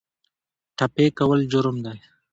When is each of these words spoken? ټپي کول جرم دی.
ټپي 0.77 1.05
کول 1.17 1.39
جرم 1.51 1.75
دی. 1.85 1.99